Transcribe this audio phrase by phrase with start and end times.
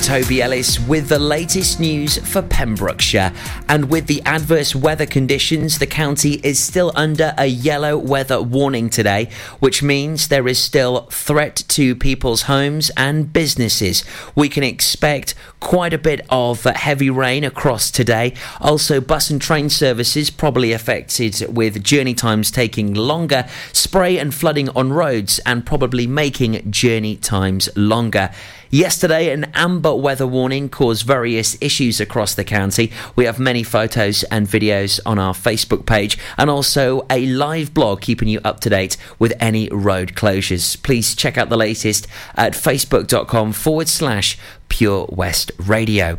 [0.00, 3.32] Toby Ellis with the latest news for Pembrokeshire.
[3.68, 8.88] And with the adverse weather conditions, the county is still under a yellow weather warning
[8.88, 9.28] today,
[9.58, 14.02] which means there is still threat to people's homes and businesses.
[14.34, 18.34] We can expect quite a bit of heavy rain across today.
[18.60, 24.70] Also, bus and train services probably affected with journey times taking longer, spray and flooding
[24.70, 28.30] on roads, and probably making journey times longer.
[28.72, 32.92] Yesterday, an amber weather warning caused various issues across the county.
[33.16, 38.00] We have many photos and videos on our Facebook page and also a live blog
[38.00, 40.80] keeping you up to date with any road closures.
[40.80, 46.18] Please check out the latest at facebook.com forward slash Pure West Radio.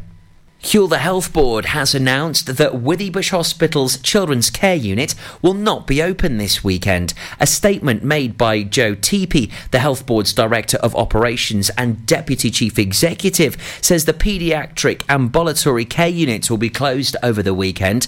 [0.62, 6.04] Hywel Dda Health Board has announced that Withybush Hospital's Children's Care Unit will not be
[6.04, 7.16] open this weekend.
[7.40, 12.78] A statement made by Joe Teape, the Health Board's Director of Operations and Deputy Chief
[12.78, 18.08] Executive, says the paediatric ambulatory care units will be closed over the weekend.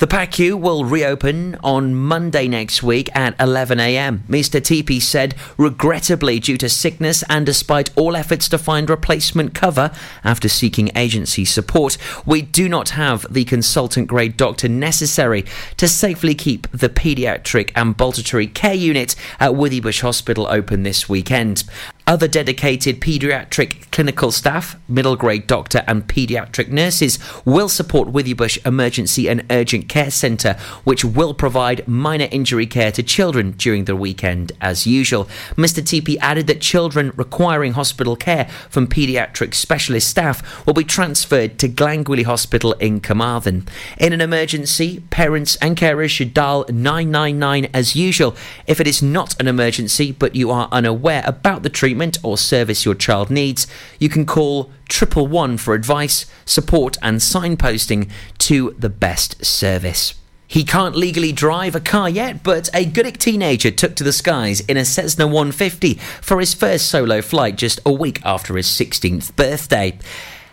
[0.00, 4.20] The PACU will reopen on Monday next week at 11am.
[4.28, 4.58] Mr.
[4.58, 9.90] Teape said, regrettably, due to sickness and despite all efforts to find replacement cover
[10.24, 15.44] after seeking agency support, we do not have the consultant grade doctor necessary
[15.76, 21.64] to safely keep the paediatric ambulatory care unit at Withybush Hospital open this weekend.
[22.10, 29.28] Other dedicated paediatric clinical staff, middle grade doctor, and paediatric nurses will support Withybush Emergency
[29.28, 34.50] and Urgent Care Centre, which will provide minor injury care to children during the weekend
[34.60, 35.26] as usual.
[35.54, 35.80] Mr.
[35.84, 41.68] Teape added that children requiring hospital care from paediatric specialist staff will be transferred to
[41.68, 43.68] Glangwili Hospital in Carmarthen.
[43.98, 48.34] In an emergency, parents and carers should dial 999 as usual.
[48.66, 52.84] If it is not an emergency but you are unaware about the treatment, or service
[52.84, 53.66] your child needs,
[53.98, 60.14] you can call triple one for advice, support, and signposting to the best service.
[60.50, 64.58] He can't legally drive a car yet, but a Goodwick teenager took to the skies
[64.62, 69.36] in a Cessna 150 for his first solo flight just a week after his 16th
[69.36, 69.96] birthday.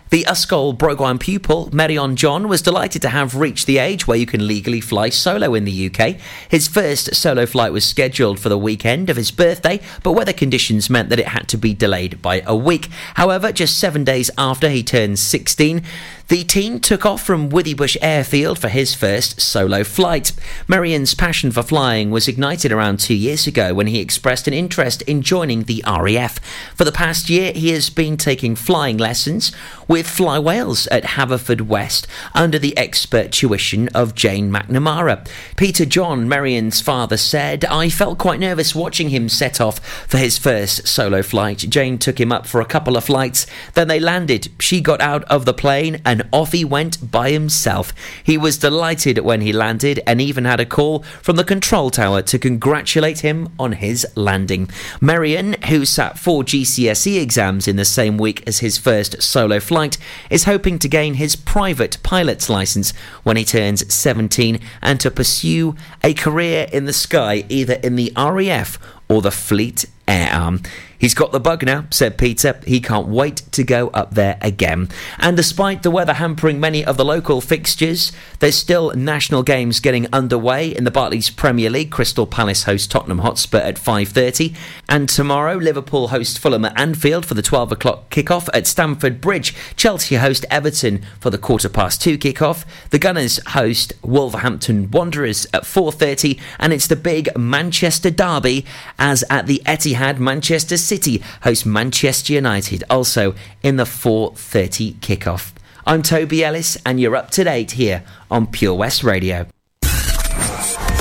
[0.09, 4.17] The Ysgol Bro Gwaun pupil, Merion John, was delighted to have reached the age where
[4.17, 6.15] you can legally fly solo in the UK.
[6.47, 10.89] His first solo flight was scheduled for the weekend of his birthday, but weather conditions
[10.89, 12.87] meant that it had to be delayed by a week.
[13.15, 15.83] However, just seven days after he turned 16,
[16.29, 20.33] the teen took off from Withybush Airfield for his first solo flight.
[20.67, 25.01] Merion's passion for flying was ignited around two years ago when he expressed an interest
[25.03, 26.39] in joining the RAF.
[26.75, 29.53] For the past year, he has been taking flying lessons
[29.87, 35.25] with Fly Wales at Haverfordwest under the expert tuition of Jane McNamara.
[35.55, 40.37] Peter John, Merion's father, said, I felt quite nervous watching him set off for his
[40.37, 41.59] first solo flight.
[41.69, 44.49] Jane took him up for a couple of flights, then they landed.
[44.59, 47.93] She got out of the plane and and off he went by himself.
[48.23, 52.23] He was delighted when he landed and even had a call from the control tower
[52.23, 54.67] to congratulate him on his landing.
[54.99, 59.86] Merion, who sat four GCSE exams in the same week as his first solo flight,
[60.29, 62.91] is hoping to gain his private pilot's license
[63.23, 68.11] when he turns 17 and to pursue a career in the sky either in the
[68.17, 70.61] RAF or the Fleet Air Arm.
[70.99, 72.59] He's got the bug now, said Peter.
[72.65, 74.89] He can't wait to go up there again.
[75.19, 80.07] And despite the weather hampering many of the local fixtures, there's still national games getting
[80.11, 81.91] underway in the Barclays Premier League.
[81.91, 84.55] Crystal Palace host Tottenham Hotspur at 5:30,
[84.89, 89.53] and tomorrow Liverpool host Fulham at Anfield for the 12 o'clock kickoff at Stamford Bridge.
[89.75, 92.65] Chelsea host Everton for the quarter past two kickoff.
[92.89, 98.65] The Gunners host Wolverhampton Wanderers at 4:30, and it's the big Manchester derby
[98.99, 105.51] as at the Etihad, Manchester City host Manchester United, also in the 4:30 kickoff.
[105.85, 109.47] I'm Toby Ellis, and you're up to date here on Pure West Radio.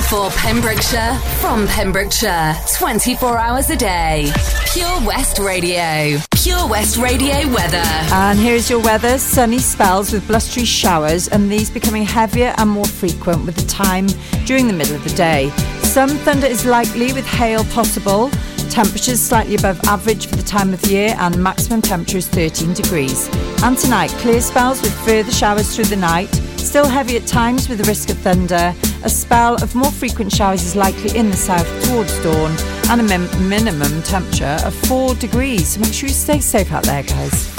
[0.09, 4.31] For Pembrokeshire, from Pembrokeshire, 24 hours a day.
[4.71, 6.17] Pure West Radio.
[6.31, 7.83] Pure West Radio weather.
[8.13, 12.85] And here's your weather sunny spells with blustery showers, and these becoming heavier and more
[12.85, 14.07] frequent with the time
[14.45, 15.49] during the middle of the day.
[15.81, 18.29] Some thunder is likely with hail possible.
[18.69, 23.27] Temperatures slightly above average for the time of year and maximum temperature is 13 degrees.
[23.61, 26.29] And tonight, clear spells with further showers through the night.
[26.67, 28.75] Still heavy at times with the risk of thunder.
[29.05, 32.53] A spell of more frequent showers is likely in the south towards dawn
[32.89, 35.69] and a min- minimum temperature of 4 degrees.
[35.69, 37.55] So make sure you stay safe out there, guys.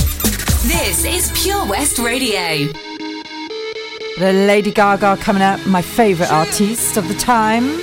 [0.65, 2.71] This is Pure West Radio.
[4.19, 7.81] The Lady Gaga coming up, my favourite artist of the time.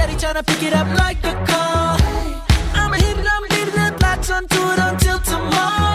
[0.00, 1.98] Daddy tryna pick it up like a call.
[2.72, 5.89] I'ma hit it, I'ma leave it, blocks onto it until tomorrow.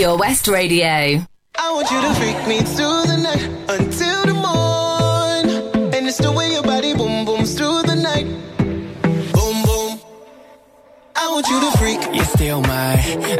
[0.00, 0.86] Pure West Radio.
[1.58, 5.92] I want you to freak me through the night until the morn.
[5.92, 8.24] And it's the way your body boom booms through the night.
[9.34, 10.00] Boom boom.
[11.16, 12.00] I want you to freak.
[12.14, 12.94] You steal my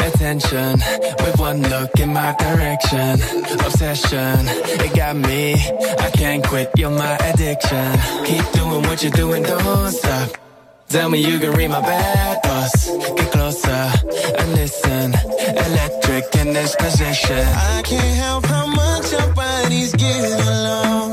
[0.07, 0.81] attention
[1.25, 3.23] with one look in my direction.
[3.65, 4.37] Obsession,
[4.85, 5.55] it got me.
[5.55, 7.93] I can't quit, you're my addiction.
[8.27, 10.50] Keep doing what you're doing, don't stop.
[10.91, 12.91] Tell me you can read my bad thoughts.
[13.15, 15.15] Get closer and listen.
[15.15, 17.47] Electric in this position.
[17.47, 21.13] I can't help how much our bodies get along.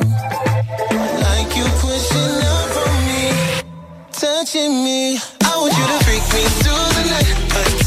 [1.27, 3.61] Like you pushing up on me,
[4.13, 5.19] touching me.
[5.45, 7.86] I want you to freak me through the night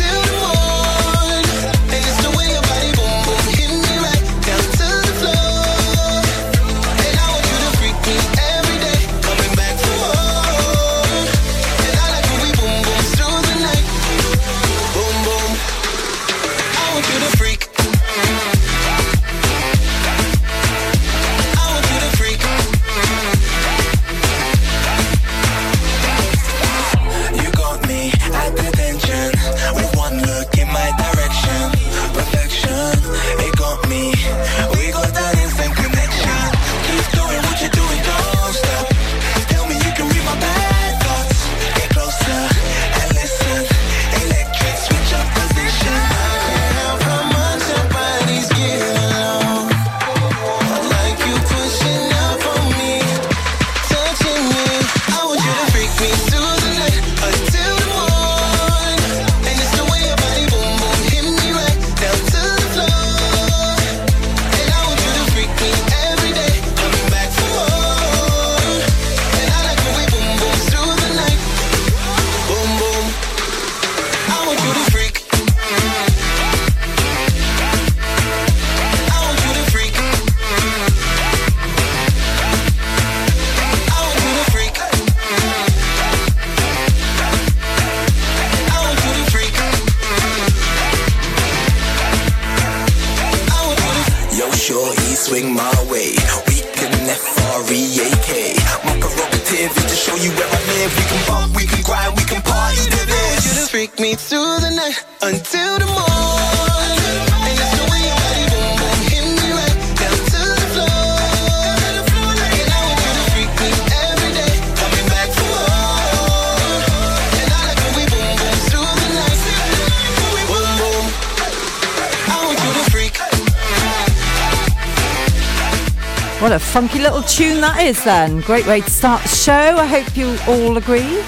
[127.81, 128.41] is, then.
[128.43, 129.53] Great way to start the show.
[129.53, 131.21] I hope you all agree.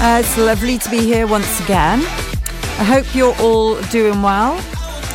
[0.00, 2.00] Uh, it's lovely to be here once again.
[2.78, 4.62] I hope you're all doing well.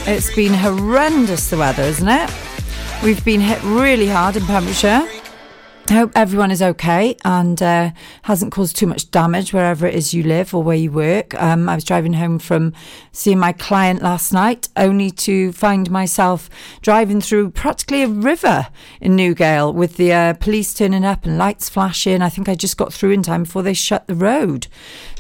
[0.07, 2.29] It's been horrendous, the weather, isn't it?
[3.03, 5.07] We've been hit really hard in Pembrokeshire.
[5.89, 7.91] I hope everyone is okay and uh,
[8.23, 11.33] hasn't caused too much damage wherever it is you live or where you work.
[11.41, 12.73] Um, I was driving home from
[13.11, 16.49] seeing my client last night, only to find myself
[16.81, 18.67] driving through practically a river
[18.99, 22.21] in Newgale with the uh, police turning up and lights flashing.
[22.21, 24.67] I think I just got through in time before they shut the road.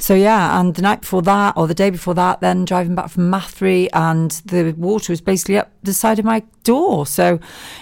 [0.01, 3.09] So, yeah, and the night before that, or the day before that, then driving back
[3.11, 7.05] from Mathry, and the water was basically up the side of my door.
[7.05, 7.39] So,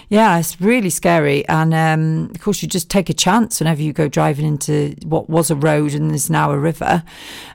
[0.09, 1.47] yeah, it's really scary.
[1.47, 5.29] And um, of course, you just take a chance whenever you go driving into what
[5.29, 7.03] was a road and is now a river.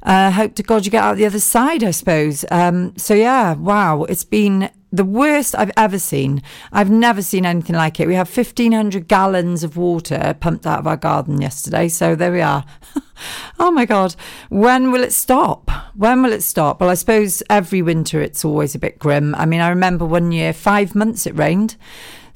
[0.03, 2.47] Uh, hope to God you get out the other side, I suppose.
[2.51, 6.43] Um, so, yeah, wow, it's been the worst I've ever seen.
[6.73, 8.07] I've never seen anything like it.
[8.07, 11.89] We have 1,500 gallons of water pumped out of our garden yesterday.
[11.89, 12.65] So there we are.
[13.59, 14.15] oh my God.
[14.51, 15.71] When will it stop?
[15.97, 16.81] When will it stop?
[16.81, 19.35] Well, I suppose every winter it's always a bit grim.
[19.35, 21.77] I mean, I remember one year, five months it rained.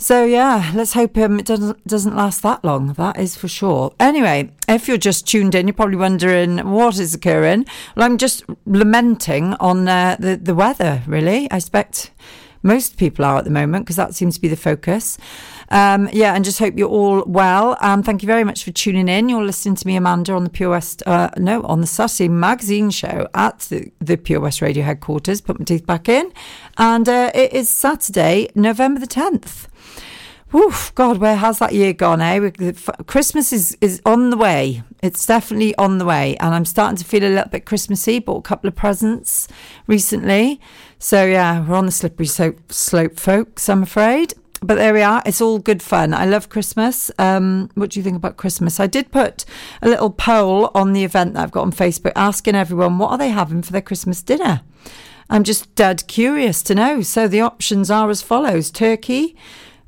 [0.01, 2.93] So yeah, let's hope um, it doesn't doesn't last that long.
[2.93, 3.93] That is for sure.
[3.99, 7.67] Anyway, if you're just tuned in, you're probably wondering what is occurring.
[7.97, 11.03] Well, I'm just lamenting on uh, the the weather.
[11.09, 12.13] Really, I expect
[12.63, 15.19] most people are at the moment because that seems to be the focus.
[15.71, 17.77] Um, yeah, and just hope you're all well.
[17.81, 19.29] Um, thank you very much for tuning in.
[19.29, 22.91] You're listening to me, Amanda, on the Pure West, uh, no, on the Saturday Magazine
[22.91, 25.41] show at the, the Pure West Radio headquarters.
[25.41, 26.33] Put my teeth back in.
[26.79, 29.67] And uh, it is Saturday, November the 10th.
[30.55, 32.73] Oof, God, where has that year gone, eh?
[33.07, 34.83] Christmas is, is on the way.
[35.03, 36.39] It's definitely on the way.
[36.39, 38.19] And I'm starting to feel a little bit Christmassy.
[38.19, 39.47] Bought a couple of presents
[39.87, 40.59] recently.
[41.01, 44.35] So, yeah, we're on the slippery slope, slope folks, I'm afraid.
[44.61, 45.23] But there we are.
[45.25, 46.13] It's all good fun.
[46.13, 47.13] I love Christmas.
[47.17, 48.81] Um, what do you think about Christmas?
[48.81, 49.45] I did put
[49.81, 53.19] a little poll on the event that I've got on Facebook asking everyone what are
[53.19, 54.63] they having for their Christmas dinner.
[55.31, 57.03] I'm just dead curious to know.
[57.03, 59.37] So the options are as follows: turkey,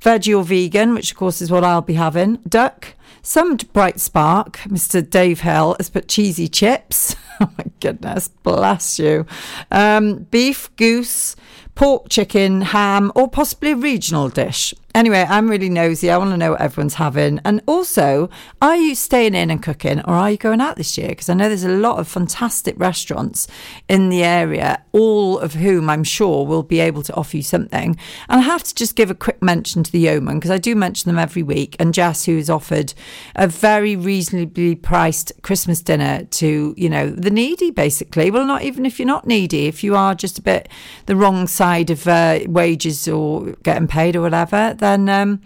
[0.00, 4.58] veggie or vegan, which of course is what I'll be having, duck, some bright spark.
[4.60, 5.08] Mr.
[5.08, 7.16] Dave Hill has put cheesy chips.
[7.40, 9.26] oh my goodness, bless you.
[9.70, 11.36] Um, beef, goose,
[11.74, 14.74] pork, chicken, ham, or possibly a regional dish.
[14.92, 16.10] Anyway, I'm really nosy.
[16.10, 17.40] I want to know what everyone's having.
[17.44, 18.28] And also,
[18.60, 21.10] are you staying in and cooking or are you going out this year?
[21.10, 23.46] Because I know there's a lot of fantastic restaurants
[23.88, 27.96] in the area, all of whom I'm sure will be able to offer you something.
[28.28, 30.74] And I have to just give a quick mention to the Yeoman because I do
[30.74, 31.76] mention them every week.
[31.78, 32.92] And Jess, who has offered
[33.36, 38.32] a very reasonably priced Christmas dinner to, you know, the needy, basically.
[38.32, 40.68] Well, not even if you're not needy, if you are just a bit
[41.06, 45.40] the wrong side of uh, wages or getting paid or whatever, then um,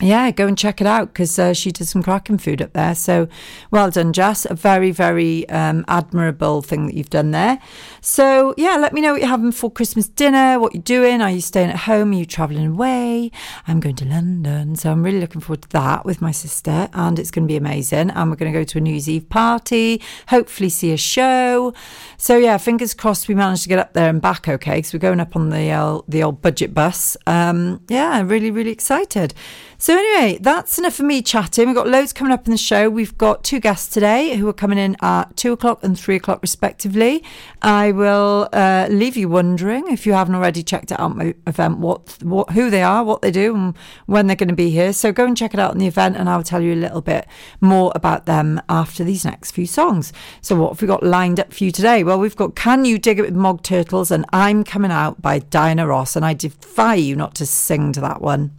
[0.00, 2.96] yeah, go and check it out because uh, she did some cracking food up there.
[2.96, 3.28] So
[3.70, 4.44] well done, Jess.
[4.44, 7.60] A very, very um, admirable thing that you've done there.
[8.00, 11.22] So yeah, let me know what you're having for Christmas dinner, what you're doing.
[11.22, 12.10] Are you staying at home?
[12.10, 13.30] Are you travelling away?
[13.68, 14.74] I'm going to London.
[14.74, 17.56] So I'm really looking forward to that with my sister and it's going to be
[17.56, 18.10] amazing.
[18.10, 21.72] And we're going to go to a New Year's Eve party, hopefully see a show.
[22.16, 24.98] So yeah, fingers crossed we manage to get up there and back okay because we're
[24.98, 27.16] going up on the, uh, the old budget bus.
[27.28, 29.34] Um, yeah, I'm really, really excited.
[29.84, 31.66] So anyway, that's enough for me chatting.
[31.66, 32.88] We've got loads coming up in the show.
[32.88, 36.40] We've got two guests today who are coming in at two o'clock and three o'clock
[36.40, 37.22] respectively.
[37.60, 42.16] I will uh, leave you wondering if you haven't already checked out my event, what,
[42.22, 43.76] what, who they are, what they do, and
[44.06, 44.94] when they're going to be here.
[44.94, 47.02] So go and check it out on the event, and I'll tell you a little
[47.02, 47.26] bit
[47.60, 50.14] more about them after these next few songs.
[50.40, 52.02] So what have we got lined up for you today?
[52.02, 55.40] Well, we've got "Can You Dig It with Mock Turtles" and "I'm Coming Out" by
[55.40, 58.52] Diana Ross, and I defy you not to sing to that one.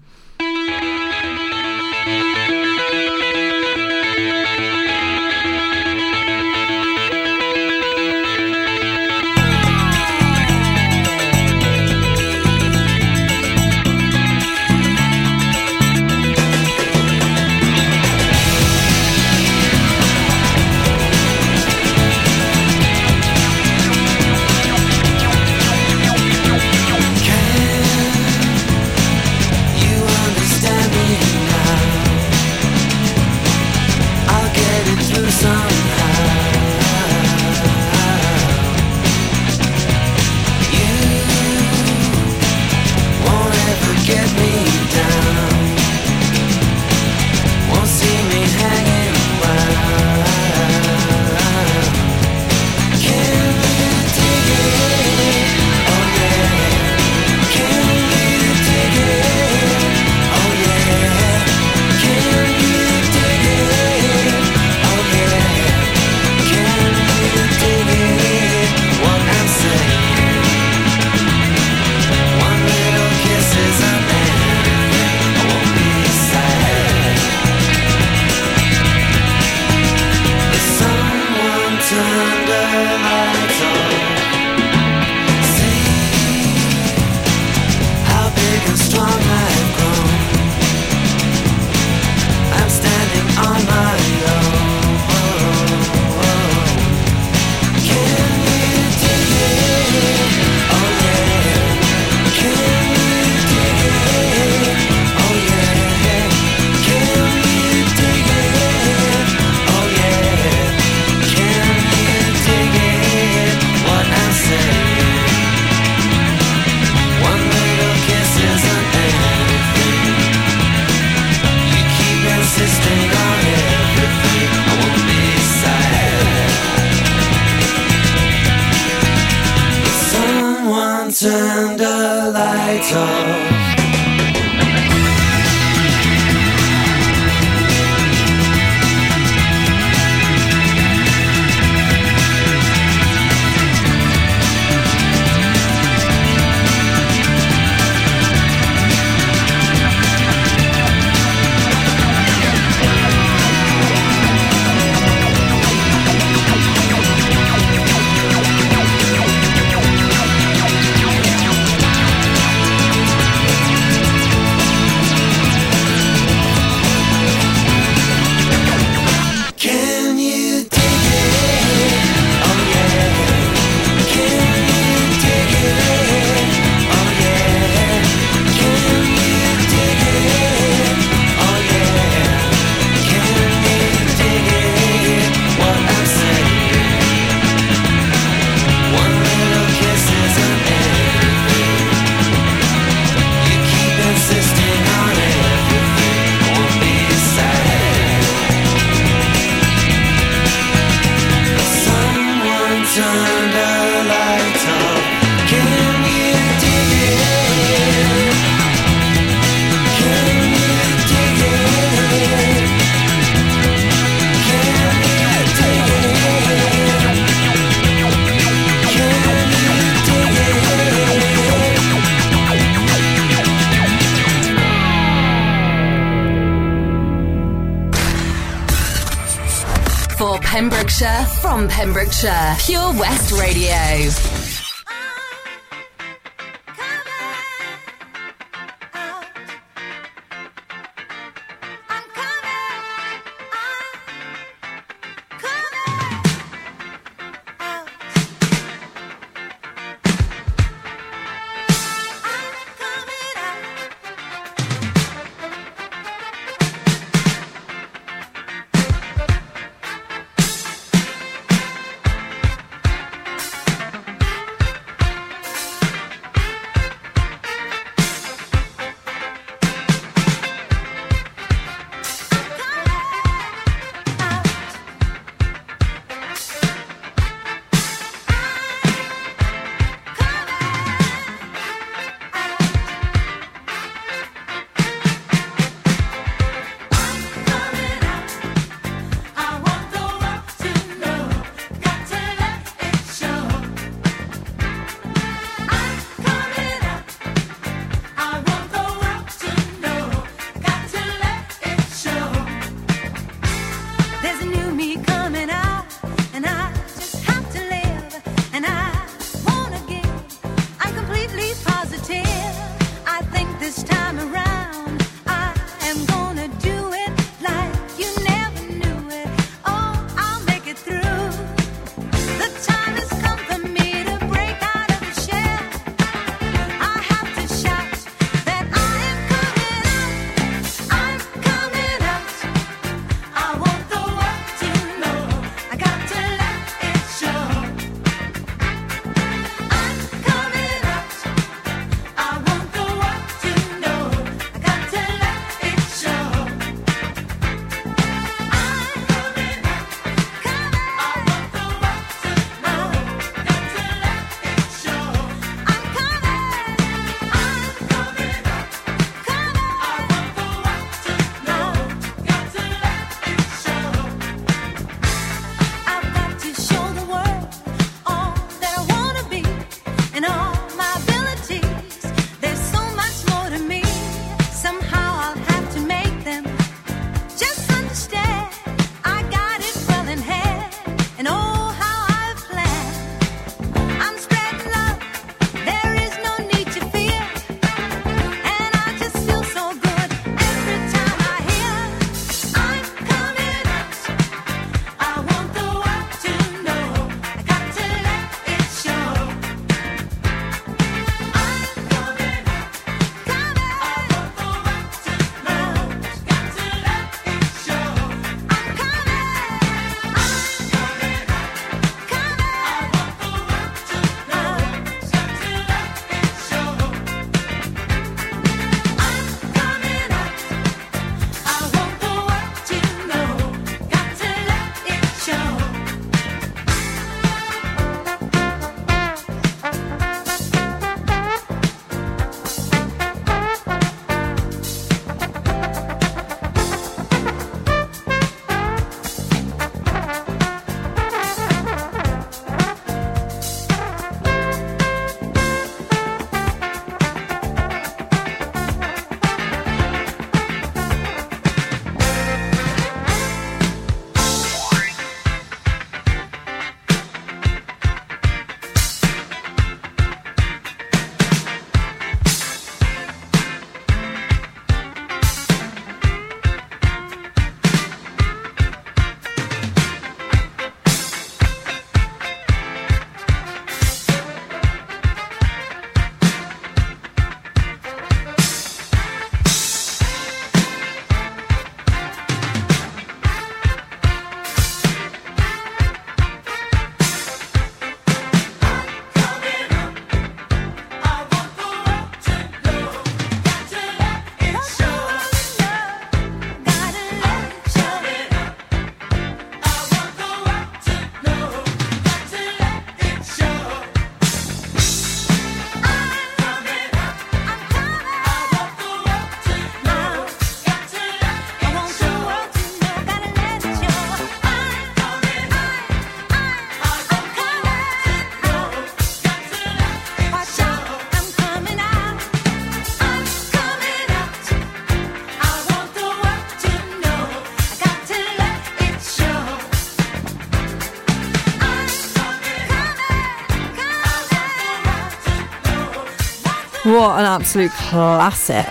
[537.15, 538.69] What an absolute classic.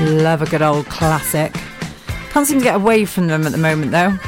[0.00, 1.54] Love a good old classic.
[2.30, 4.18] Can't seem to get away from them at the moment though.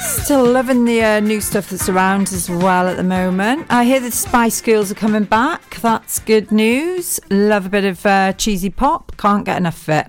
[0.00, 3.66] Still loving the uh, new stuff that's around as well at the moment.
[3.70, 5.80] I hear the Spice Girls are coming back.
[5.80, 7.18] That's good news.
[7.28, 9.16] Love a bit of uh, cheesy pop.
[9.16, 10.06] Can't get enough of it.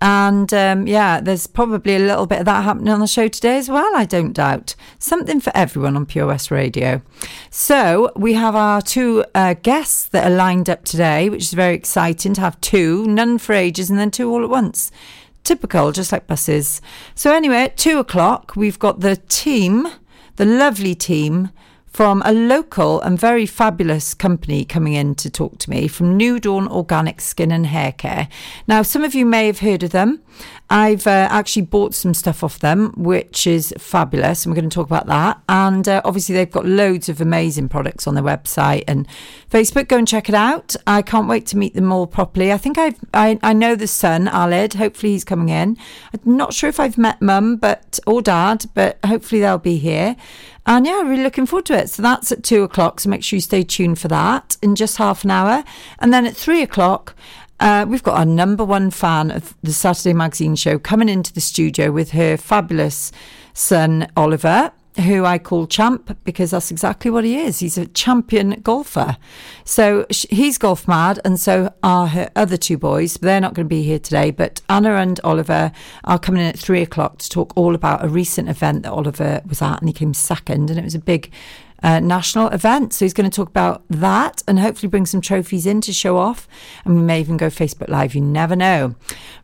[0.00, 3.58] And um, yeah, there's probably a little bit of that happening on the show today
[3.58, 4.76] as well, I don't doubt.
[4.98, 7.02] Something for everyone on Pure West Radio.
[7.50, 11.74] So we have our two uh, guests that are lined up today, which is very
[11.74, 14.92] exciting to have two, none for ages, and then two all at once.
[15.42, 16.80] Typical, just like buses.
[17.14, 19.88] So anyway, at two o'clock, we've got the team,
[20.36, 21.50] the lovely team
[21.98, 26.38] from a local and very fabulous company coming in to talk to me from New
[26.38, 28.28] Dawn Organic Skin and Hair Care.
[28.68, 30.22] Now, some of you may have heard of them.
[30.70, 34.44] I've uh, actually bought some stuff off them, which is fabulous.
[34.44, 35.40] And we're going to talk about that.
[35.48, 39.08] And uh, obviously, they've got loads of amazing products on their website and
[39.50, 39.88] Facebook.
[39.88, 40.76] Go and check it out.
[40.86, 42.52] I can't wait to meet them all properly.
[42.52, 44.74] I think I've, I, I know the son, Aled.
[44.74, 45.78] Hopefully, he's coming in.
[46.12, 50.16] I'm not sure if I've met mum, but or dad, but hopefully they'll be here.
[50.66, 51.88] And yeah, really looking forward to it.
[51.88, 53.00] So that's at two o'clock.
[53.00, 55.64] So make sure you stay tuned for that in just half an hour.
[55.98, 57.14] And then at three o'clock,
[57.60, 61.40] uh, we've got our number one fan of the Saturday Magazine show coming into the
[61.40, 63.12] studio with her fabulous
[63.52, 67.60] son, Oliver who I call Champ because that's exactly what he is.
[67.60, 69.16] He's a champion golfer.
[69.64, 73.14] So he's golf mad, and so are her other two boys.
[73.14, 75.72] They're not going to be here today, but Anna and Oliver
[76.04, 79.40] are coming in at three o'clock to talk all about a recent event that Oliver
[79.46, 81.30] was at, and he came second, and it was a big
[81.82, 82.92] uh, national event.
[82.92, 86.16] So he's going to talk about that and hopefully bring some trophies in to show
[86.16, 86.48] off.
[86.84, 88.14] And we may even go Facebook Live.
[88.14, 88.94] You never know.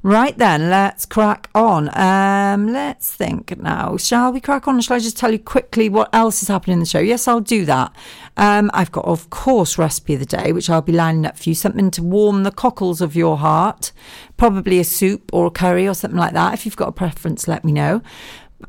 [0.02, 1.88] Right then, let's crack on.
[1.96, 3.96] Um, let's think now.
[3.96, 4.80] Shall we crack on?
[4.80, 6.98] Shall I just tell you quickly what else is happening in the show?
[6.98, 7.94] Yes, I'll do that.
[8.36, 11.48] Um, I've got, of course, recipe of the day, which I'll be lining up for
[11.48, 11.54] you.
[11.54, 13.92] Something to warm the cockles of your heart.
[14.36, 16.52] Probably a soup or a curry or something like that.
[16.52, 18.02] If you've got a preference, let me know.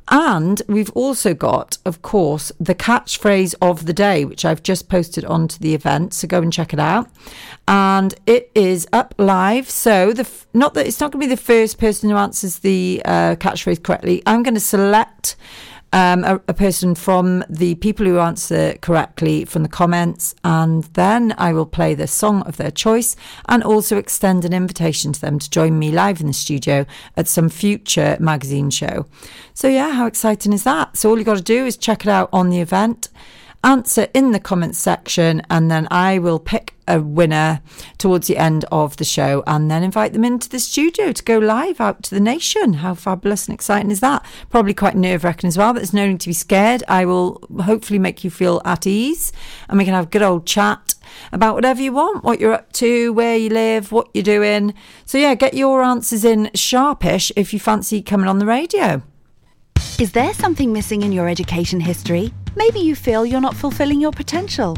[0.09, 5.25] And we've also got, of course, the catchphrase of the day, which I've just posted
[5.25, 6.13] onto the event.
[6.13, 7.09] So go and check it out.
[7.67, 9.69] And it is up live.
[9.69, 13.01] So the not that it's not going to be the first person who answers the
[13.05, 14.21] uh, catchphrase correctly.
[14.25, 15.35] I'm going to select
[15.95, 21.33] um, a, a, person from the people who answer correctly from the comments, and then
[21.37, 23.15] I will play the song of their choice
[23.47, 27.29] and also extend an invitation to them to join me live in the studio at
[27.29, 29.05] some future magazine show.
[29.53, 30.97] So, yeah, how exciting is that?
[30.97, 33.07] So, all you got to do is check it out on the event
[33.63, 37.61] answer in the comments section, and then I will pick a winner
[37.97, 41.37] towards the end of the show and then invite them into the studio to go
[41.37, 42.73] live out to the nation.
[42.73, 44.25] How fabulous and exciting is that?
[44.49, 46.83] Probably quite nerve wracking as well, but there's no need to be scared.
[46.87, 49.31] I will hopefully make you feel at ease
[49.69, 50.95] and we can have a good old chat
[51.31, 54.73] about whatever you want, what you're up to, where you live, what you're doing.
[55.05, 59.01] So, yeah, get your answers in sharpish if you fancy coming on the radio.
[59.99, 62.33] Is there something missing in your education history?
[62.55, 64.77] Maybe you feel you're not fulfilling your potential.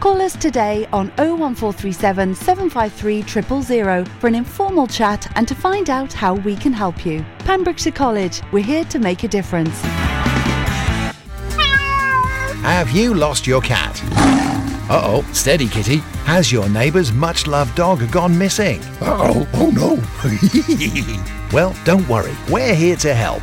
[0.00, 3.22] Call us today on 01437 753
[3.62, 7.24] 000 for an informal chat and to find out how we can help you.
[7.40, 9.80] Pembrokeshire College, we're here to make a difference.
[12.62, 13.98] Have you lost your cat?
[14.88, 15.98] Uh oh, steady kitty.
[16.26, 18.80] Has your neighbour's much loved dog gone missing?
[19.00, 19.96] Uh oh, oh no.
[21.52, 23.42] well, don't worry, we're here to help.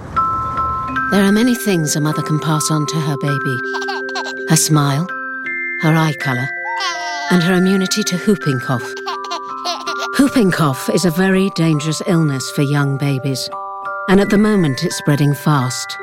[1.11, 3.59] There are many things a mother can pass on to her baby
[4.47, 5.07] her smile,
[5.81, 6.47] her eye colour,
[7.31, 8.93] and her immunity to whooping cough.
[10.19, 13.49] Whooping cough is a very dangerous illness for young babies,
[14.09, 15.97] and at the moment it's spreading fast.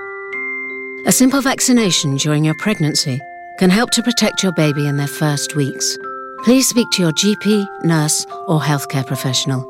[1.07, 3.21] A simple vaccination during your pregnancy
[3.59, 5.99] can help to protect your baby in their first weeks.
[6.45, 9.63] Please speak to your GP, nurse, or healthcare professional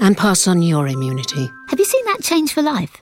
[0.00, 1.50] and pass on your immunity.
[1.68, 3.01] Have you seen that change for life?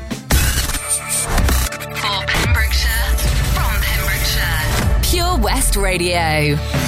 [5.41, 6.80] West Radio.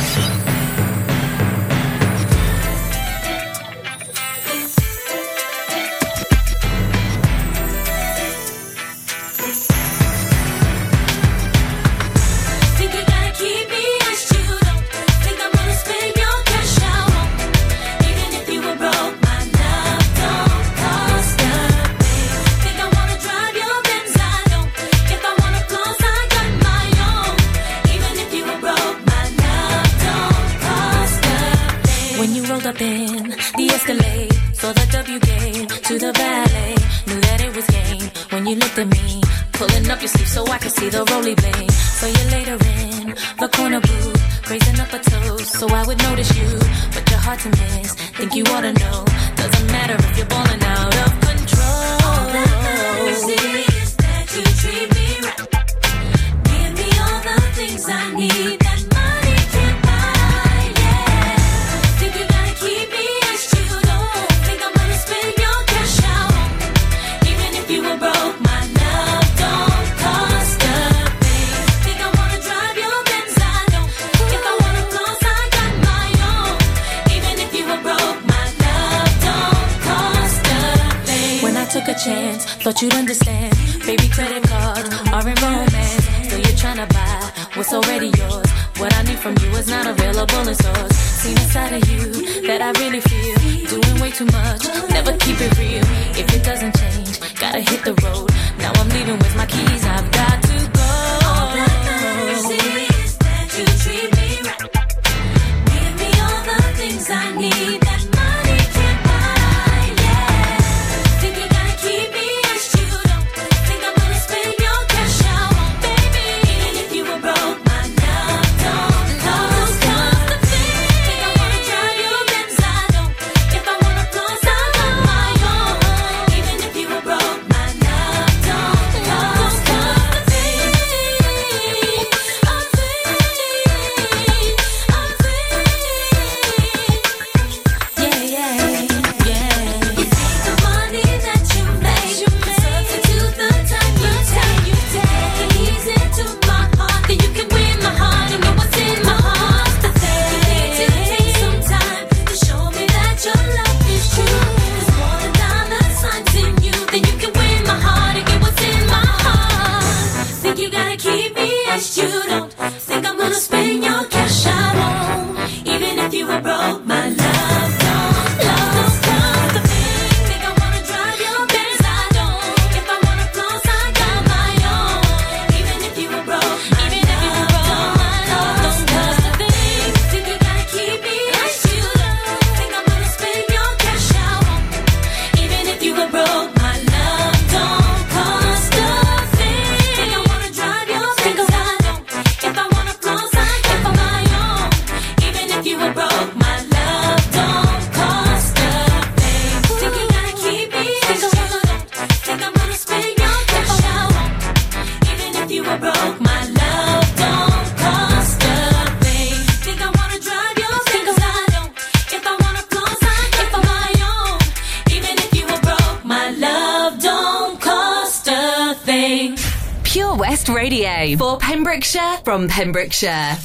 [222.23, 223.37] From Pembrokeshire.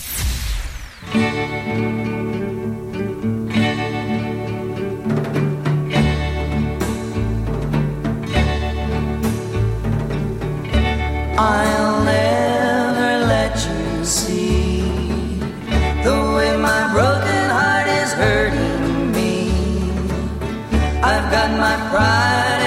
[11.40, 14.80] I'll never let you see
[16.04, 19.50] the way my broken heart is hurting me.
[21.02, 22.57] I've got my pride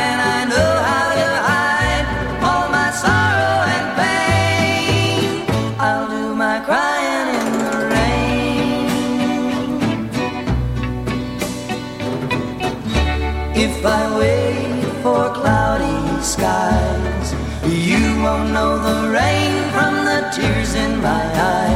[21.12, 21.71] 爱爱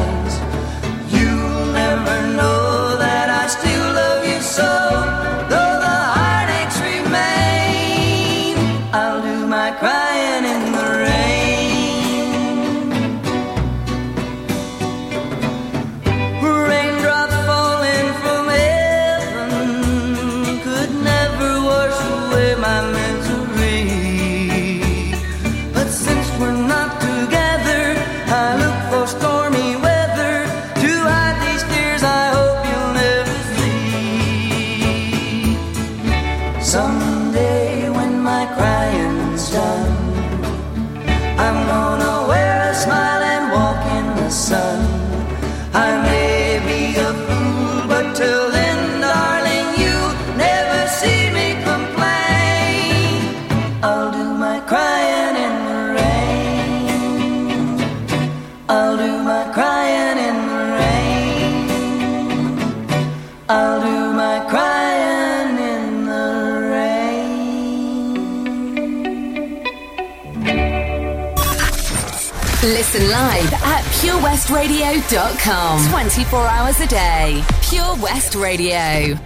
[75.05, 75.89] purewestradio.com.
[75.89, 77.43] 24 hours a day.
[77.61, 79.19] Pure West Radio.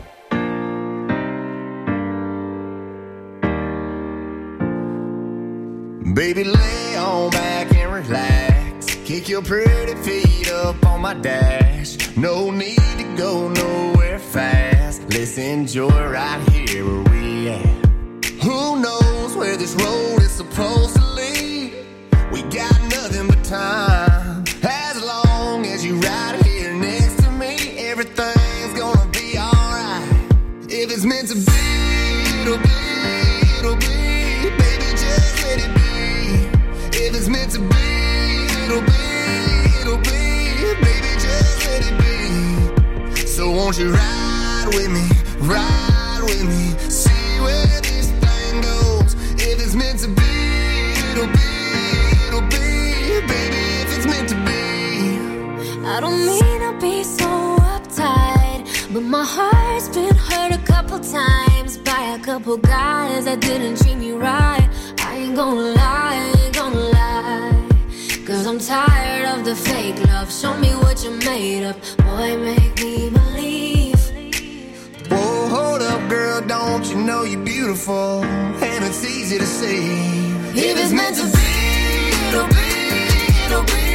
[6.13, 8.95] Baby, lay on back and relax.
[9.05, 12.15] Kick your pretty feet up on my dash.
[12.17, 15.01] No need to go nowhere fast.
[15.13, 18.25] Let's enjoy right here where we at.
[18.43, 21.73] Who knows where this road is supposed to lead?
[22.31, 23.88] We got nothing but time.
[43.69, 45.07] Won't you ride with me,
[45.41, 49.13] ride with me, see where this thing goes.
[49.35, 50.33] If it's meant to be,
[51.11, 51.51] it'll be,
[52.25, 53.21] it'll be.
[53.27, 55.85] Baby, if it's meant to be.
[55.85, 57.29] I don't mean to be so
[57.75, 63.77] uptight, but my heart's been hurt a couple times by a couple guys that didn't
[63.83, 64.67] treat me right.
[64.99, 67.69] I ain't gonna lie, I ain't gonna lie.
[68.25, 70.31] Cause I'm tired of the fake love.
[70.33, 71.75] Show me what you're made of.
[71.97, 73.08] Boy, make me
[76.09, 78.23] girl, don't you know you're beautiful?
[78.23, 79.85] And it's easy to see.
[80.55, 81.51] If it's meant to be,
[82.27, 82.69] it'll be,
[83.45, 83.85] it'll be.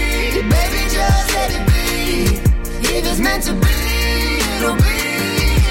[0.55, 2.39] Baby, just let it be.
[2.97, 3.79] If it's meant to be,
[4.57, 4.97] it'll be,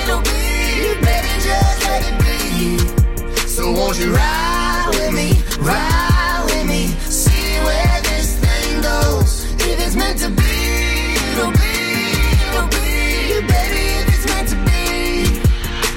[0.04, 0.42] it'll be.
[1.08, 3.48] Baby, just let it be.
[3.48, 5.30] So won't you ride with me,
[5.60, 9.46] ride with me, see where this thing goes.
[9.62, 10.43] If it's meant to be,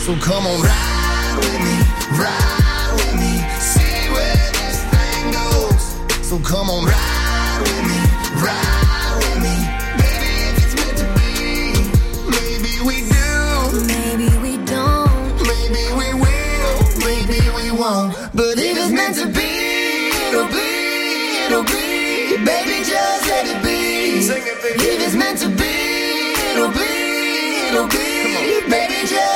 [0.06, 1.74] So come on, ride with me,
[2.16, 5.82] ride with me, see where this thing goes.
[6.24, 7.98] So come on, ride with me,
[8.38, 9.56] ride with me,
[9.98, 11.90] baby, if it's meant to be.
[12.30, 18.14] Maybe we do, maybe we don't, maybe we will, maybe we won't.
[18.32, 22.46] But if it's meant to be, it'll be, it'll be.
[22.46, 24.22] Baby, just let it be.
[24.22, 28.70] If it's meant to be, it'll be, it'll be.
[28.70, 29.35] Baby, just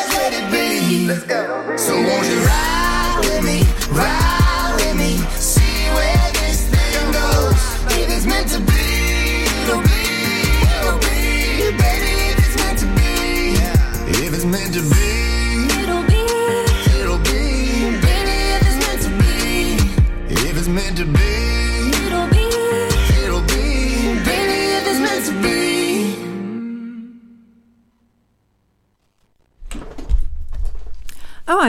[0.98, 1.76] go.
[1.76, 3.62] So won't you ride with me,
[3.96, 4.29] ride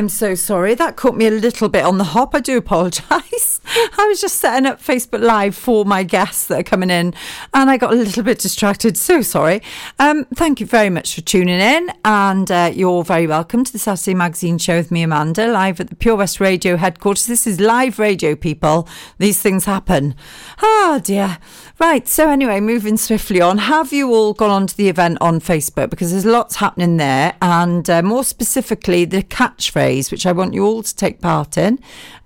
[0.01, 0.73] I'm so sorry.
[0.73, 2.33] That caught me a little bit on the hop.
[2.33, 3.61] I do apologise.
[3.99, 7.13] I was just setting up Facebook Live for my guests that are coming in
[7.53, 8.97] and I got a little bit distracted.
[8.97, 9.61] So sorry.
[9.99, 11.91] Um, thank you very much for tuning in.
[12.03, 15.91] And uh, you're very welcome to the Saturday Magazine show with me, Amanda, live at
[15.91, 17.27] the Pure West Radio headquarters.
[17.27, 18.87] This is live radio, people.
[19.19, 20.15] These things happen.
[20.63, 21.37] Ah, dear.
[21.81, 22.07] Right.
[22.07, 23.57] So, anyway, moving swiftly on.
[23.57, 25.89] Have you all gone on to the event on Facebook?
[25.89, 27.33] Because there's lots happening there.
[27.41, 31.79] And uh, more specifically, the catchphrase, which I want you all to take part in.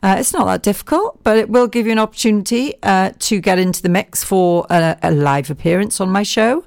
[0.03, 3.57] Uh, it's not that difficult, but it will give you an opportunity uh, to get
[3.57, 6.65] into the mix for a, a live appearance on my show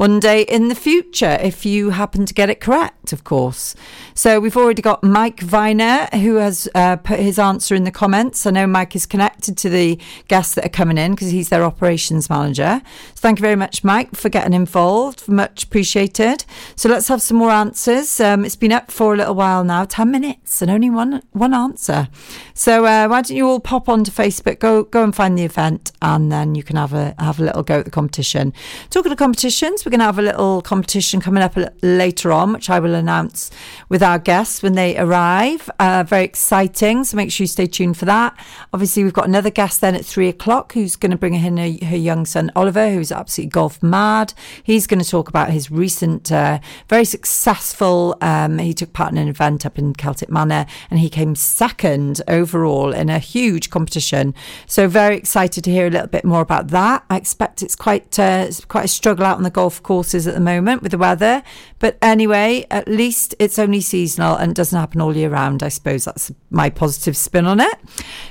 [0.00, 3.74] one day in the future, if you happen to get it correct, of course.
[4.14, 8.46] So we've already got Mike Viner, who has uh, put his answer in the comments.
[8.46, 11.64] I know Mike is connected to the guests that are coming in because he's their
[11.64, 12.80] operations manager.
[13.14, 15.28] So thank you very much, Mike, for getting involved.
[15.28, 16.44] Much appreciated.
[16.76, 18.20] So let's have some more answers.
[18.20, 21.52] Um, it's been up for a little while now, 10 minutes, and only one one
[21.54, 22.08] answer.
[22.54, 25.92] So uh, why don't you all pop onto Facebook, go go and find the event,
[26.00, 28.52] and then you can have a have a little go at the competition.
[28.90, 32.70] Talking of competitions, we're going to have a little competition coming up later on, which
[32.70, 33.50] I will announce
[33.88, 35.70] with our guests when they arrive.
[35.78, 38.36] Uh, very exciting, so make sure you stay tuned for that.
[38.72, 41.86] Obviously, we've got another guest then at three o'clock who's going to bring in her,
[41.86, 44.34] her young son Oliver, who's absolutely golf mad.
[44.64, 46.58] He's going to talk about his recent, uh,
[46.88, 48.16] very successful.
[48.20, 52.20] Um, he took part in an event up in Celtic Manor, and he came second
[52.26, 54.34] overall in a huge competition.
[54.66, 57.04] So very excited to hear a little bit more about that.
[57.08, 60.34] I expect it's quite uh, it's quite a struggle out on the golf courses at
[60.34, 61.44] the moment with the weather,
[61.78, 65.62] but anyway, at least it's only seasonal and doesn't happen all year round.
[65.62, 67.78] I suppose that's my positive spin on it.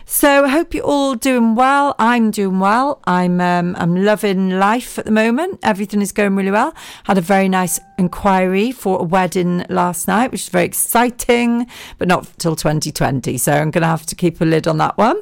[0.06, 1.96] So I hope you're all doing well.
[1.98, 3.02] I'm doing well.
[3.06, 5.60] I'm um, I'm loving life at the moment.
[5.64, 6.74] Everything is going really well.
[7.04, 11.68] Had a very nice inquiry for a wedding last night, which is very exciting,
[11.98, 13.38] but not till 2020.
[13.38, 15.22] So I'm going to have to keep a lid on that one.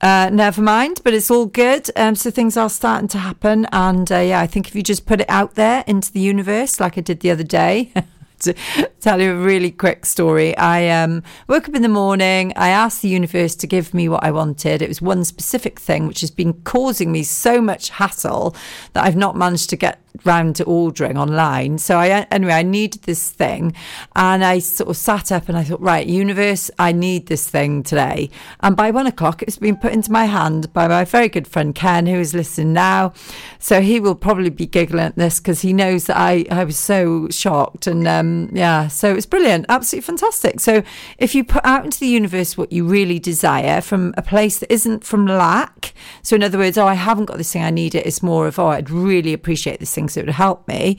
[0.00, 1.90] Uh, never mind, but it's all good.
[1.96, 5.04] Um, so things are starting to happen, and uh, yeah, I think if you just
[5.04, 7.92] put it out there into the universe, like I did the other day.
[8.40, 8.54] to
[9.00, 10.56] tell you a really quick story.
[10.56, 12.52] I um, woke up in the morning.
[12.56, 14.82] I asked the universe to give me what I wanted.
[14.82, 18.54] It was one specific thing which has been causing me so much hassle
[18.92, 21.78] that I've not managed to get round to ordering online.
[21.78, 23.74] So I anyway, I needed this thing,
[24.14, 27.82] and I sort of sat up and I thought, right, universe, I need this thing
[27.82, 28.30] today.
[28.60, 31.74] And by one o'clock, it's been put into my hand by my very good friend
[31.74, 33.12] Ken, who is listening now.
[33.58, 36.78] So he will probably be giggling at this because he knows that I I was
[36.78, 40.60] so shocked, and um, yeah, so it's brilliant, absolutely fantastic.
[40.60, 40.82] So
[41.18, 44.72] if you put out into the universe what you really desire from a place that
[44.72, 47.94] isn't from lack, so in other words, oh, I haven't got this thing, I need
[47.94, 48.06] it.
[48.06, 50.98] It's more of oh, I'd really appreciate this thing, so it would help me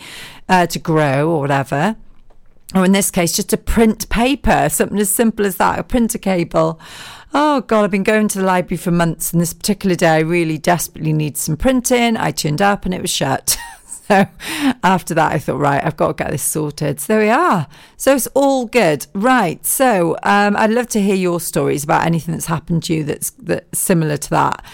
[0.50, 1.96] uh, to grow or whatever.
[2.74, 6.18] Or in this case, just a print paper, something as simple as that, a printer
[6.18, 6.80] cable.
[7.34, 10.20] Oh God, I've been going to the library for months, and this particular day I
[10.20, 12.16] really desperately need some printing.
[12.16, 13.58] I turned up and it was shut.
[14.12, 14.28] So
[14.84, 17.00] after that, I thought, right, I've got to get this sorted.
[17.00, 17.66] So there we are.
[17.96, 19.66] So it's all good, right?
[19.66, 23.30] So um, I'd love to hear your stories about anything that's happened to you that's
[23.30, 24.66] that's similar to that.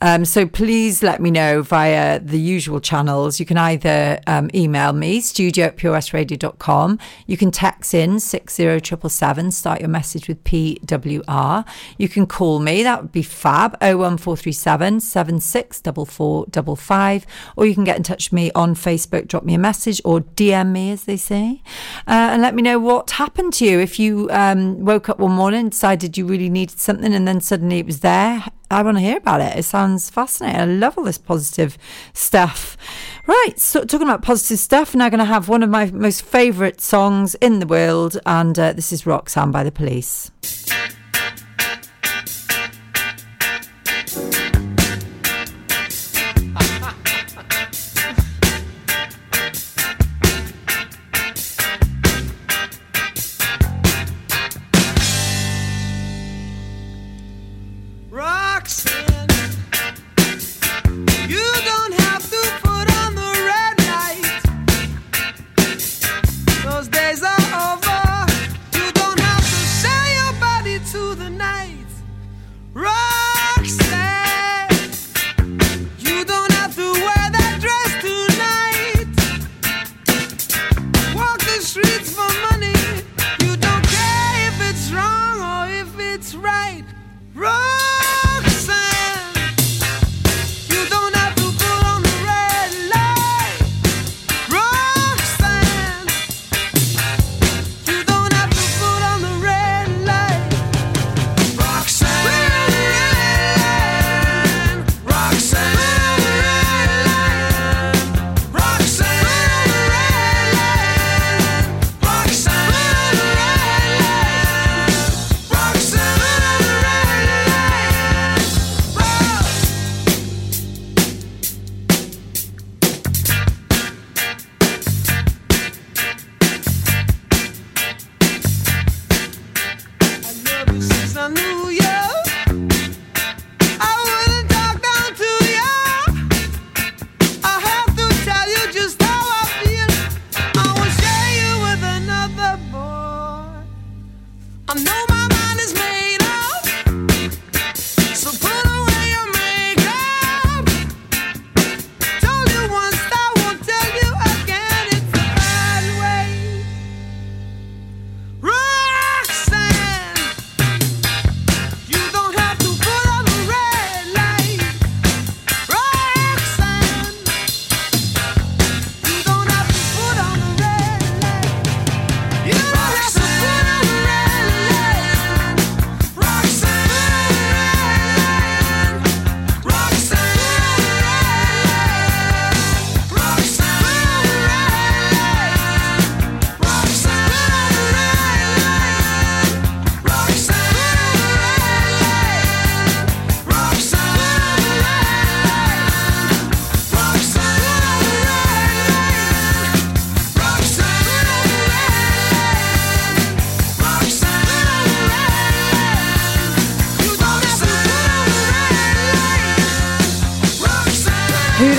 [0.00, 3.40] Um, so please let me know via the usual channels.
[3.40, 6.98] You can either um, email me, studio at purewestradio.com.
[7.26, 11.64] You can text in 60777, start your message with PWR.
[11.98, 17.26] You can call me, that would be fab, 01437 764455.
[17.56, 20.20] Or you can get in touch with me on Facebook, drop me a message or
[20.20, 21.62] DM me, as they say,
[22.06, 23.80] uh, and let me know what happened to you.
[23.80, 27.78] If you um, woke up one morning decided you really needed something and then suddenly
[27.78, 29.56] it was there, I want to hear about it.
[29.56, 30.60] It sounds fascinating.
[30.60, 31.78] I love all this positive
[32.12, 32.76] stuff.
[33.26, 36.80] Right, so talking about positive stuff, now going to have one of my most favourite
[36.80, 40.30] songs in the world, and uh, this is Roxanne by the Police.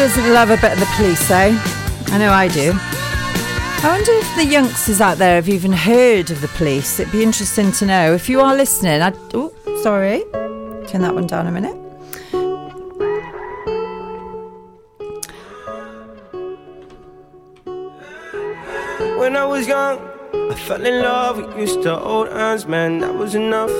[0.08, 1.52] Doesn't love a bit of the police, eh?
[2.14, 2.72] I know I do.
[2.74, 6.98] I wonder if the youngsters out there have even heard of the police.
[6.98, 8.14] It'd be interesting to know.
[8.14, 9.12] If you are listening, I.
[9.34, 9.54] Oh,
[9.84, 10.24] sorry.
[10.88, 11.76] Turn that one down a minute.
[19.20, 20.07] When I was young,
[20.58, 21.38] fell in love.
[21.56, 23.72] We used to hold hands, man, that was enough.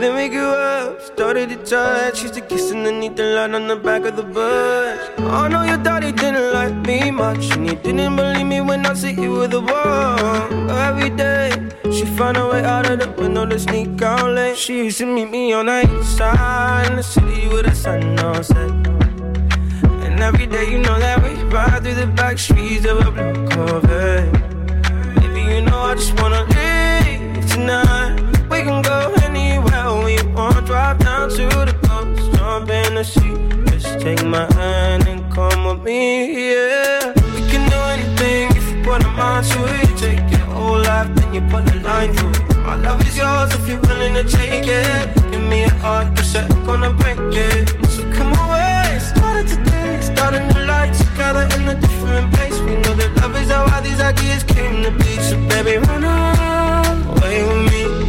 [0.00, 2.22] Then we grew up, started to touch.
[2.22, 4.98] Used to kiss underneath the light on the back of the bus.
[5.18, 8.86] Oh, I know your daddy didn't like me much, and he didn't believe me when
[8.86, 10.70] I said you were the one.
[10.70, 11.50] Every day,
[11.92, 14.56] she found a way out of the window to sneak out late.
[14.56, 18.18] She used to meet me on the east side in the city with the sun
[18.20, 18.70] on set.
[20.04, 23.48] And every day, you know that we ride through the back streets of a blue
[23.50, 24.47] Corvette.
[25.80, 28.16] I just wanna leave tonight.
[28.50, 30.66] We can go anywhere we want.
[30.66, 33.36] Drive down to the coast, jump in the sea.
[33.70, 37.12] Just take my hand and come with me, yeah.
[37.34, 39.90] We can do anything if you put a mind to it.
[40.04, 42.56] Take your whole life, then you put a line through it.
[42.66, 45.14] My love is yours if you're willing to take it.
[45.30, 47.68] Give me a heart, cause I'm gonna break it.
[47.88, 48.67] So come away,
[49.38, 50.00] started today.
[50.00, 52.58] Starting the light together in a different place.
[52.60, 55.16] We know that love is how all these ideas came to be.
[55.28, 58.08] So baby, run away with me.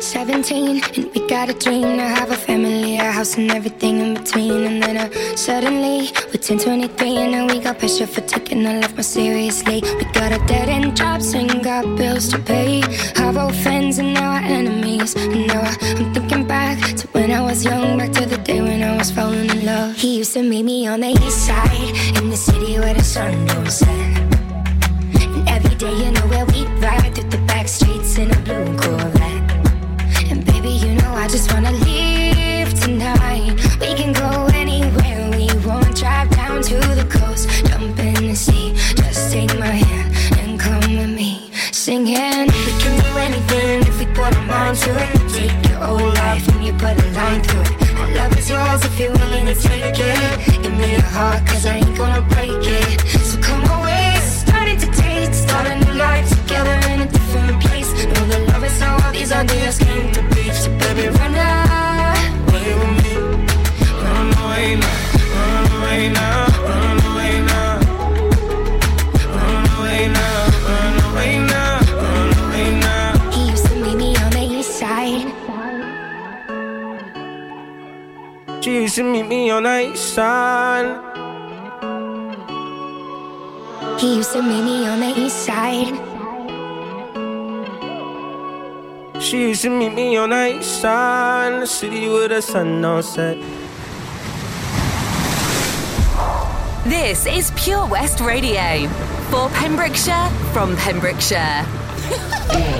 [0.00, 4.14] 17 and we got a dream to have a family, a house and everything in
[4.14, 4.64] between.
[4.64, 8.80] And then uh, suddenly we're 10, 23 and now we got pressure for taking our
[8.80, 9.80] life more seriously.
[9.98, 12.82] We got a dead end jobs and got bills to pay.
[13.16, 15.14] Have old friends and now our enemies.
[15.14, 18.59] And now I, I'm thinking back to when I was young, back to the day
[19.96, 23.46] He used to meet me on the east side in the city where the sun
[23.46, 23.88] don't set.
[25.20, 28.64] And every day, you know where we ride through the back streets in a blue
[28.78, 29.50] Corvette.
[30.30, 33.54] And baby, you know I just wanna leave tonight.
[33.80, 35.96] We can go anywhere we want.
[35.96, 38.72] Drive down to the coast, jump in the sea.
[38.96, 41.50] Just take my hand and come with me.
[41.72, 45.28] Singing, we can do anything if we put our mind to it.
[45.32, 47.89] Take your whole life and you put a line through it.
[48.14, 50.62] Love is yours if you're willing to take it.
[50.62, 53.00] Give me your heart, cause I ain't gonna break it.
[53.28, 57.90] So come away, starting to taste, starting a new life together in a different place.
[57.92, 60.50] Know that love is how all these ideas came to be.
[60.52, 63.14] So baby, run away with me.
[64.04, 64.96] Run away now,
[65.36, 66.49] run away now,
[78.60, 81.00] She used to meet me on the east side.
[83.98, 85.94] He used to meet me on the east side.
[89.22, 92.84] She used to meet me on the east side in the city with the sun
[92.84, 93.38] on set.
[96.84, 98.88] This is Pure West Radio
[99.30, 101.64] for Pembrokeshire from Pembrokeshire.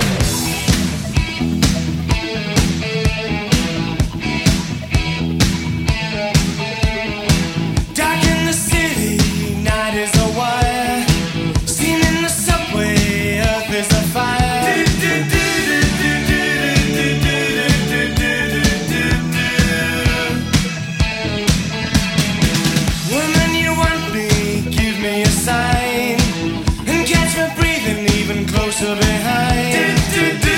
[28.71, 29.73] closer behind.
[29.73, 30.50] Do, do, do.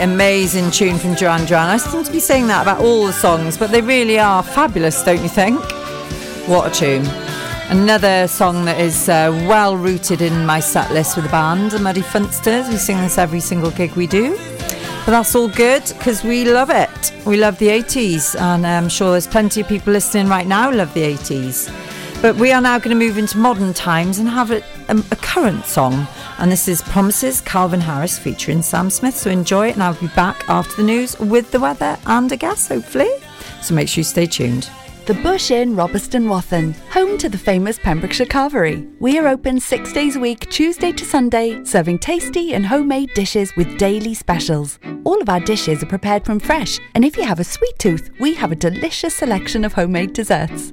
[0.00, 1.68] Amazing tune from Duran Duran.
[1.68, 5.02] I seem to be saying that about all the songs, but they really are fabulous,
[5.02, 5.60] don't you think?
[6.48, 7.06] What a tune.
[7.70, 11.78] Another song that is uh, well rooted in my set list with the band, the
[11.78, 12.68] Muddy Funsters.
[12.68, 14.36] We sing this every single gig we do.
[15.06, 17.12] But that's all good because we love it.
[17.24, 20.78] We love the 80s, and I'm sure there's plenty of people listening right now who
[20.78, 21.70] love the 80s.
[22.22, 25.16] But we are now going to move into modern times and have a, a, a
[25.16, 26.06] current song.
[26.40, 29.14] And this is Promises, Calvin Harris featuring Sam Smith.
[29.14, 32.36] So enjoy it, and I'll be back after the news with the weather and a
[32.36, 33.10] guest, hopefully.
[33.60, 34.70] So make sure you stay tuned.
[35.04, 38.90] The Bush Inn, Robeston Wathen, home to the famous Pembrokeshire Carvery.
[39.00, 43.54] We are open six days a week, Tuesday to Sunday, serving tasty and homemade dishes
[43.54, 44.78] with daily specials.
[45.04, 48.08] All of our dishes are prepared from fresh, and if you have a sweet tooth,
[48.18, 50.72] we have a delicious selection of homemade desserts.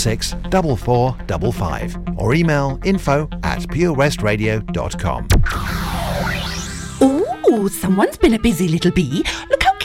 [0.00, 5.28] 76 4455 or email info at purewestradio.com.
[7.02, 9.24] Ooh, someone's been a busy little bee.
[9.50, 9.69] Look how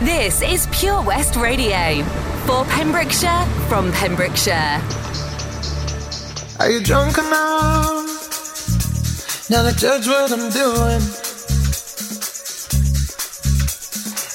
[0.00, 2.02] This is Pure West Radio.
[2.46, 4.80] For Pembrokeshire, from Pembrokeshire.
[6.58, 8.00] Are you drunk enough
[9.50, 11.02] now to judge what I'm doing?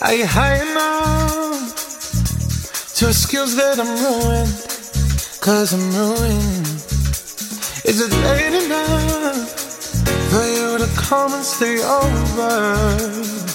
[0.03, 1.73] Are you high enough
[2.97, 4.53] to excuse that I'm ruined?
[5.41, 6.67] Cause I'm ruined.
[7.85, 9.49] Is it late enough
[10.29, 13.54] for you to come and stay over?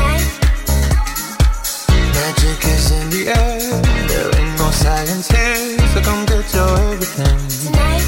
[2.31, 3.59] Magic is in the air,
[4.07, 7.39] there ain't no science here, so come get your everything.
[7.65, 8.07] Tonight.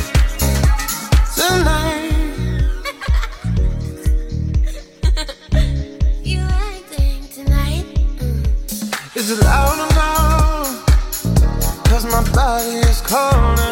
[1.35, 2.13] Tonight.
[6.23, 7.85] You acting tonight?
[8.19, 9.17] Mm.
[9.17, 10.85] Is it loud enough?
[11.89, 13.62] Cause my body is calling